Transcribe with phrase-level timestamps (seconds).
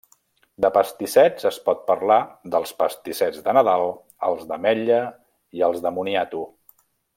[0.63, 2.17] De pastissets es pot parlar
[2.55, 3.85] dels pastissets de Nadal,
[4.31, 5.03] els d'ametlla,
[5.61, 6.45] i els de moniato.